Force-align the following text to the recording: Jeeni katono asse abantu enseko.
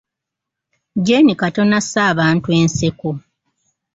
Jeeni 1.05 1.33
katono 1.41 1.73
asse 1.79 1.99
abantu 2.13 2.47
enseko. 2.61 3.09